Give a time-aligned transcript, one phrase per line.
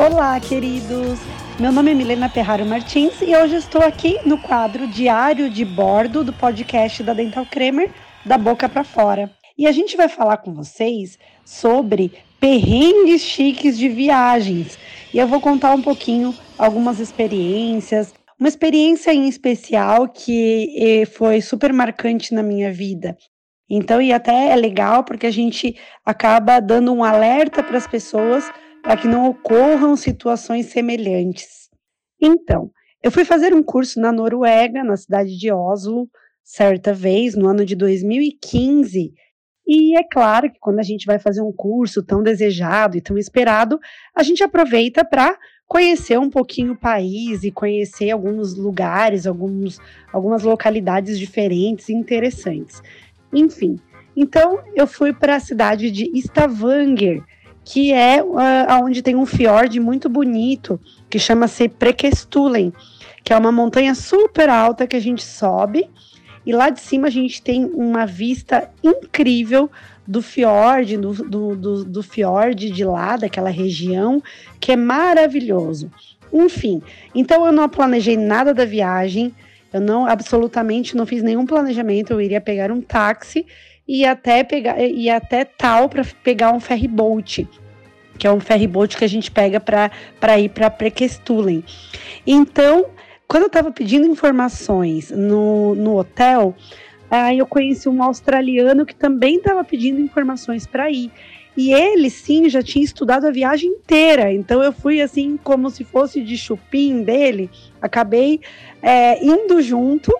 [0.00, 1.18] Olá, queridos!
[1.58, 6.24] Meu nome é Milena Ferraro Martins e hoje estou aqui no quadro Diário de Bordo
[6.24, 7.92] do podcast da Dental Cremer,
[8.24, 9.30] da boca para fora.
[9.58, 14.78] E a gente vai falar com vocês sobre perrengues chiques de viagens.
[15.12, 21.42] E eu vou contar um pouquinho algumas experiências, uma experiência em especial que eh, foi
[21.42, 23.18] super marcante na minha vida.
[23.68, 25.76] Então, e até é legal porque a gente
[26.06, 28.50] acaba dando um alerta para as pessoas
[28.82, 31.68] para que não ocorram situações semelhantes.
[32.20, 32.70] Então,
[33.02, 36.08] eu fui fazer um curso na Noruega, na cidade de Oslo,
[36.42, 39.12] certa vez, no ano de 2015.
[39.66, 43.16] E é claro que quando a gente vai fazer um curso tão desejado e tão
[43.16, 43.78] esperado,
[44.14, 49.78] a gente aproveita para conhecer um pouquinho o país e conhecer alguns lugares, alguns,
[50.12, 52.82] algumas localidades diferentes e interessantes.
[53.32, 53.76] Enfim,
[54.16, 57.22] então eu fui para a cidade de Stavanger,
[57.64, 62.72] que é uh, onde tem um fiord muito bonito, que chama-se Prekestulen,
[63.22, 65.88] que é uma montanha super alta que a gente sobe,
[66.44, 69.70] e lá de cima a gente tem uma vista incrível
[70.06, 74.22] do fiord, do, do, do, do fiord de lá, daquela região,
[74.58, 75.90] que é maravilhoso.
[76.32, 76.82] Enfim,
[77.14, 79.34] então eu não planejei nada da viagem,
[79.72, 83.46] eu não absolutamente não fiz nenhum planejamento, eu iria pegar um táxi
[83.86, 87.48] e até pegar e até tal para pegar um ferry boat,
[88.18, 91.64] que é um ferry boat que a gente pega para ir para Prekestulen.
[92.26, 92.86] Então,
[93.26, 96.54] quando eu estava pedindo informações no, no hotel,
[97.10, 101.10] aí eu conheci um australiano que também estava pedindo informações para ir.
[101.56, 105.84] E ele sim já tinha estudado a viagem inteira, então eu fui assim como se
[105.84, 107.50] fosse de chupim dele,
[107.82, 108.40] acabei
[108.80, 110.12] é, indo junto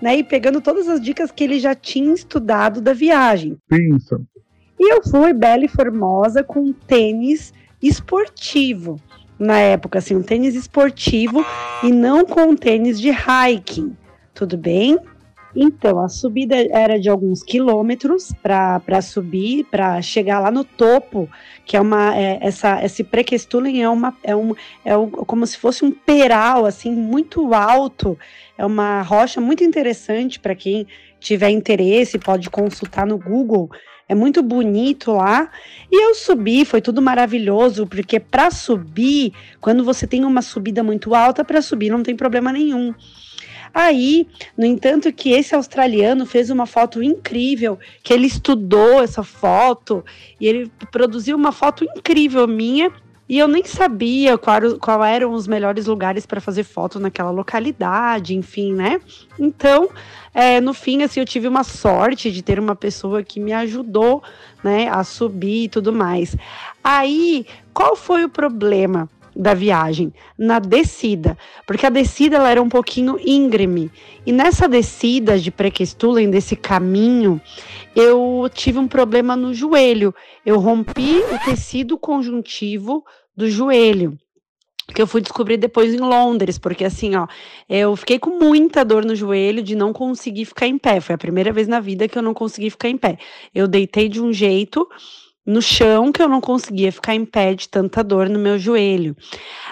[0.00, 3.56] né, e pegando todas as dicas que ele já tinha estudado da viagem.
[3.68, 4.20] Pensa.
[4.78, 9.00] E eu fui bela e formosa com tênis esportivo.
[9.38, 11.44] Na época, assim, um tênis esportivo
[11.82, 13.96] e não com um tênis de hiking.
[14.34, 14.98] Tudo bem?
[15.58, 21.30] Então, a subida era de alguns quilômetros para subir, para chegar lá no topo,
[21.64, 22.14] que é uma.
[22.14, 24.14] É, essa, esse Prekestulen é uma.
[24.22, 28.18] É, um, é um, como se fosse um peral, assim, muito alto.
[28.58, 30.86] É uma rocha muito interessante para quem
[31.18, 33.70] tiver interesse, pode consultar no Google.
[34.06, 35.50] É muito bonito lá.
[35.90, 41.14] E eu subi, foi tudo maravilhoso, porque para subir, quando você tem uma subida muito
[41.14, 42.94] alta, para subir não tem problema nenhum.
[43.72, 50.04] Aí, no entanto, que esse australiano fez uma foto incrível, que ele estudou essa foto
[50.40, 52.90] e ele produziu uma foto incrível minha.
[53.28, 58.36] E eu nem sabia qual, qual eram os melhores lugares para fazer foto naquela localidade,
[58.36, 59.00] enfim, né?
[59.36, 59.88] Então,
[60.32, 64.22] é, no fim, assim, eu tive uma sorte de ter uma pessoa que me ajudou,
[64.62, 66.36] né, a subir e tudo mais.
[66.84, 69.08] Aí, qual foi o problema?
[69.36, 71.36] Da viagem, na descida,
[71.66, 73.90] porque a descida ela era um pouquinho íngreme.
[74.24, 77.40] E nessa descida de Prekestulen, desse caminho,
[77.94, 80.14] eu tive um problema no joelho.
[80.44, 83.04] Eu rompi o tecido conjuntivo
[83.36, 84.18] do joelho
[84.94, 87.26] que eu fui descobrir depois em Londres, porque assim, ó,
[87.68, 91.00] eu fiquei com muita dor no joelho de não conseguir ficar em pé.
[91.00, 93.18] Foi a primeira vez na vida que eu não consegui ficar em pé.
[93.54, 94.88] Eu deitei de um jeito
[95.46, 99.16] no chão que eu não conseguia ficar em pé de tanta dor no meu joelho.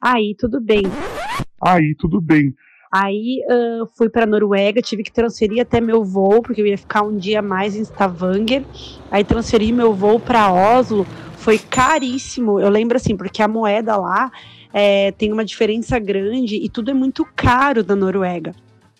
[0.00, 0.82] Aí tudo bem.
[1.60, 2.54] Aí tudo bem.
[2.92, 7.02] Aí uh, fui para Noruega, tive que transferir até meu voo, porque eu ia ficar
[7.02, 8.62] um dia mais em Stavanger.
[9.10, 11.04] Aí transferi meu voo para Oslo,
[11.36, 12.60] foi caríssimo.
[12.60, 14.30] Eu lembro assim, porque a moeda lá
[14.72, 18.54] é, tem uma diferença grande e tudo é muito caro da Noruega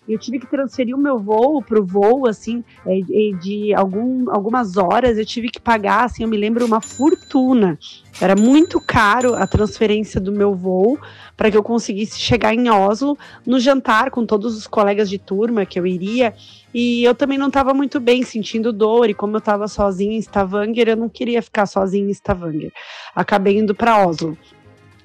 [0.07, 2.99] eu tive que transferir o meu voo para o voo, assim, é,
[3.39, 7.77] de algum, algumas horas, eu tive que pagar, assim, eu me lembro, uma fortuna.
[8.19, 10.97] Era muito caro a transferência do meu voo
[11.35, 15.65] para que eu conseguisse chegar em Oslo no jantar com todos os colegas de turma
[15.65, 16.33] que eu iria.
[16.73, 19.09] E eu também não estava muito bem, sentindo dor.
[19.09, 22.71] E como eu estava sozinha em Stavanger, eu não queria ficar sozinha em Stavanger.
[23.15, 24.35] Acabei indo para Oslo.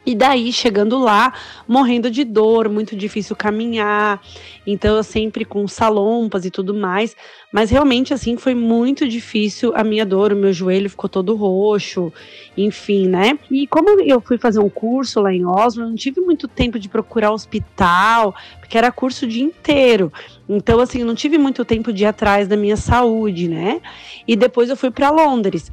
[0.04, 1.32] E daí, chegando lá,
[1.66, 4.20] morrendo de dor, muito difícil caminhar.
[4.66, 7.14] Então, eu sempre com salompas e tudo mais.
[7.52, 10.32] Mas realmente, assim, foi muito difícil a minha dor.
[10.32, 12.12] O meu joelho ficou todo roxo,
[12.56, 13.38] enfim, né?
[13.48, 16.88] E como eu fui fazer um curso lá em Oslo, não tive muito tempo de
[16.88, 20.12] procurar hospital, porque era curso o dia inteiro.
[20.48, 23.80] Então, assim, não tive muito tempo de ir atrás da minha saúde, né?
[24.26, 25.70] E depois eu fui para Londres.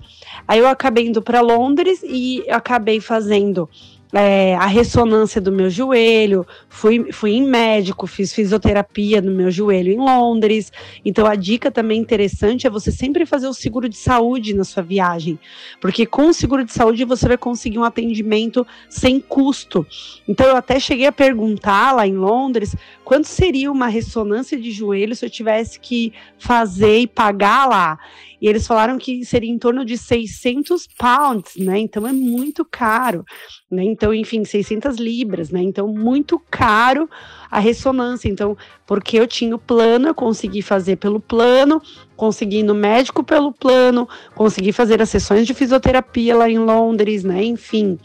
[0.47, 3.67] Aí eu acabei indo para Londres e acabei fazendo
[4.11, 9.91] é, a ressonância do meu joelho, fui, fui em médico, fiz fisioterapia no meu joelho
[9.91, 10.71] em Londres.
[11.05, 14.81] Então, a dica também interessante é você sempre fazer o seguro de saúde na sua
[14.81, 15.37] viagem,
[15.79, 19.85] porque com o seguro de saúde você vai conseguir um atendimento sem custo.
[20.27, 25.15] Então, eu até cheguei a perguntar lá em Londres quanto seria uma ressonância de joelho
[25.15, 27.99] se eu tivesse que fazer e pagar lá.
[28.41, 31.79] E eles falaram que seria em torno de 600 pounds, né?
[31.79, 33.25] Então é muito caro,
[33.69, 33.83] né?
[33.83, 35.61] Então, enfim, 600 libras, né?
[35.61, 37.09] Então, muito caro
[37.51, 38.29] a ressonância.
[38.29, 41.81] Então, porque eu tinha o plano, eu consegui fazer pelo plano,
[42.15, 47.23] consegui ir no médico pelo plano, consegui fazer as sessões de fisioterapia lá em Londres,
[47.23, 47.43] né?
[47.43, 47.99] Enfim,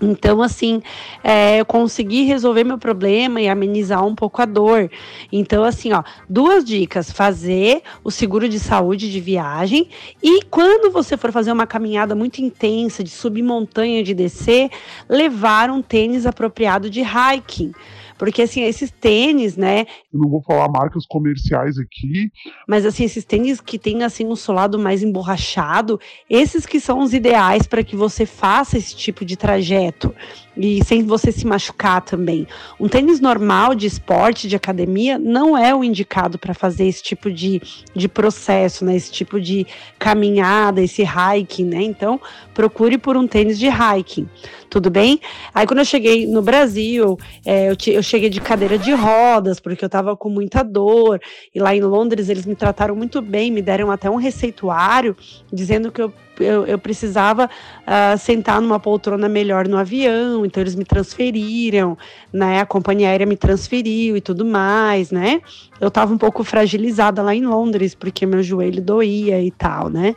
[0.00, 0.80] então, assim,
[1.24, 4.90] é, eu consegui resolver meu problema e amenizar um pouco a dor.
[5.32, 9.88] Então, assim, ó, duas dicas: fazer o seguro de saúde de viagem
[10.22, 14.70] e quando você for fazer uma caminhada muito intensa, de subir montanha, de descer,
[15.08, 17.72] levar um tênis apropriado de hiking.
[18.18, 19.86] Porque, assim, esses tênis, né?
[20.12, 22.30] Eu não vou falar marcas comerciais aqui.
[22.66, 27.14] Mas, assim, esses tênis que tem, assim, um solado mais emborrachado, esses que são os
[27.14, 30.14] ideais para que você faça esse tipo de trajeto
[30.58, 32.46] e sem você se machucar também.
[32.80, 37.30] Um tênis normal de esporte, de academia, não é o indicado para fazer esse tipo
[37.30, 37.62] de,
[37.94, 38.96] de processo, né?
[38.96, 39.66] Esse tipo de
[39.98, 41.82] caminhada, esse hiking, né?
[41.82, 42.20] Então,
[42.52, 44.28] procure por um tênis de hiking,
[44.68, 45.20] tudo bem?
[45.54, 47.16] Aí, quando eu cheguei no Brasil,
[47.46, 51.20] é, eu, eu cheguei de cadeira de rodas, porque eu tava com muita dor,
[51.54, 55.16] e lá em Londres eles me trataram muito bem, me deram até um receituário
[55.52, 60.76] dizendo que eu eu, eu precisava uh, sentar numa poltrona melhor no avião, então eles
[60.76, 61.98] me transferiram,
[62.32, 62.60] né?
[62.60, 65.40] A companhia aérea me transferiu e tudo mais, né?
[65.80, 70.14] Eu estava um pouco fragilizada lá em Londres, porque meu joelho doía e tal, né?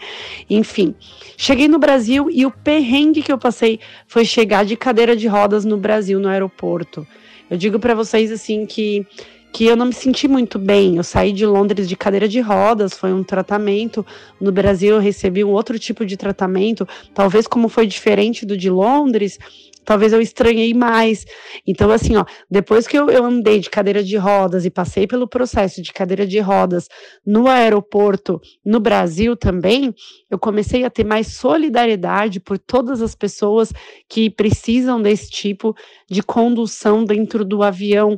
[0.48, 0.94] Enfim,
[1.38, 5.66] cheguei no Brasil e o perrengue que eu passei foi chegar de cadeira de rodas
[5.66, 7.08] no Brasil, no aeroporto.
[7.52, 9.06] Eu digo para vocês assim que
[9.52, 10.96] que eu não me senti muito bem.
[10.96, 14.06] Eu saí de Londres de cadeira de rodas, foi um tratamento.
[14.40, 18.70] No Brasil eu recebi um outro tipo de tratamento, talvez como foi diferente do de
[18.70, 19.38] Londres,
[19.86, 21.26] talvez eu estranhei mais.
[21.66, 25.28] Então, assim, ó, depois que eu, eu, andei de cadeira de rodas e passei pelo
[25.28, 26.88] processo de cadeira de rodas
[27.26, 29.94] no aeroporto, no Brasil também,
[30.30, 33.72] eu comecei a ter mais solidariedade por todas as pessoas
[34.08, 35.76] que precisam desse tipo
[36.10, 38.18] de condução dentro do avião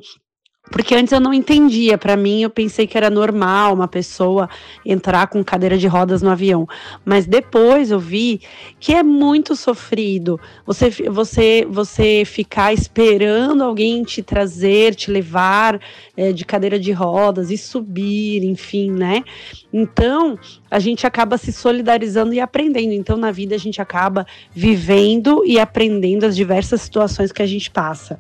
[0.74, 4.50] porque antes eu não entendia, para mim eu pensei que era normal uma pessoa
[4.84, 6.68] entrar com cadeira de rodas no avião,
[7.06, 8.42] mas depois eu vi
[8.80, 10.40] que é muito sofrido.
[10.66, 15.80] Você você você ficar esperando alguém te trazer, te levar
[16.18, 19.24] é, de cadeira de rodas e subir, enfim, né?
[19.72, 20.40] Então
[20.72, 22.94] a gente acaba se solidarizando e aprendendo.
[22.94, 27.70] Então na vida a gente acaba vivendo e aprendendo as diversas situações que a gente
[27.70, 28.20] passa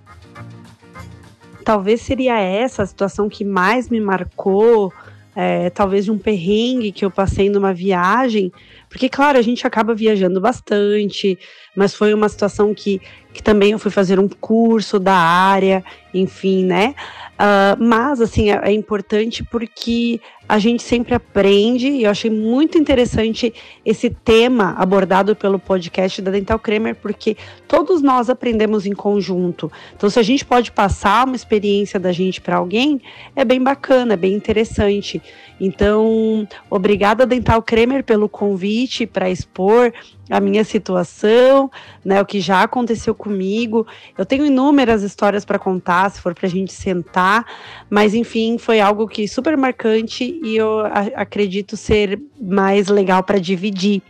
[1.63, 4.93] talvez seria essa a situação que mais me marcou,
[5.35, 8.51] é, talvez de um perrengue que eu passei numa viagem,
[8.93, 11.35] porque, claro, a gente acaba viajando bastante,
[11.75, 13.01] mas foi uma situação que,
[13.33, 16.93] que também eu fui fazer um curso da área, enfim, né?
[17.33, 22.77] Uh, mas, assim, é, é, importante porque a gente sempre aprende, e eu achei muito
[22.77, 23.51] interessante
[23.83, 27.35] esse tema abordado pelo podcast da Dental Kramer, porque
[27.67, 29.71] todos nós aprendemos em conjunto.
[29.95, 33.01] Então, se a gente pode passar uma experiência da gente para alguém,
[33.35, 35.19] é bem bacana, é bem interessante.
[35.59, 39.93] Então, obrigada, Dental Kramer, pelo convite para expor
[40.29, 41.69] a minha situação,
[42.03, 43.85] né, o que já aconteceu comigo.
[44.17, 47.45] Eu tenho inúmeras histórias para contar, se for para a gente sentar,
[47.89, 50.79] mas enfim, foi algo que super marcante e eu
[51.15, 54.01] acredito ser mais legal para dividir.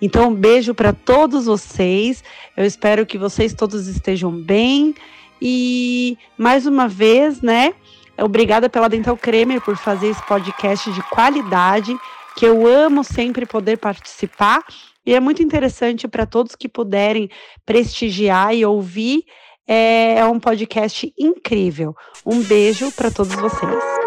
[0.00, 2.22] Então, um beijo para todos vocês.
[2.56, 4.94] Eu espero que vocês todos estejam bem
[5.40, 7.72] e mais uma vez, né?
[8.18, 11.96] Obrigada pela Dental Cremer por fazer esse podcast de qualidade,
[12.40, 14.64] que eu amo sempre poder participar.
[15.04, 17.28] E é muito interessante para todos que puderem
[17.66, 19.24] prestigiar e ouvir.
[19.68, 21.94] É, é um podcast incrível.
[22.24, 23.99] Um beijo para todos vocês.